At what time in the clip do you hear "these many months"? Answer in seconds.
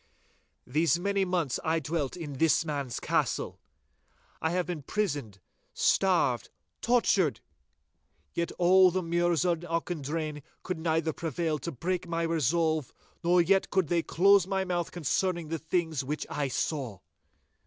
0.65-1.59